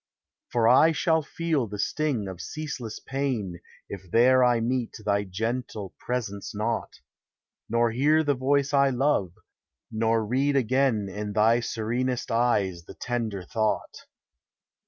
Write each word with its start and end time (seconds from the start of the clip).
For 0.51 0.67
I 0.67 0.93
shall 0.93 1.21
feel 1.21 1.67
the 1.67 1.77
sting 1.77 2.27
of 2.27 2.41
ceaseless 2.41 2.99
pain 2.99 3.61
If 3.87 4.09
there 4.09 4.43
I 4.43 4.59
meet 4.59 4.97
thy 5.05 5.25
gentle 5.25 5.93
presence 5.99 6.55
not; 6.55 7.01
Nor 7.69 7.91
hear 7.91 8.23
the 8.23 8.33
voice 8.33 8.73
I 8.73 8.89
love, 8.89 9.31
nor 9.91 10.25
read 10.25 10.55
again 10.55 11.07
In 11.07 11.35
thv 11.35 11.59
serenesl 11.59 12.31
eyes 12.31 12.85
the 12.85 12.95
tender 12.95 13.43
thought. 13.43 14.07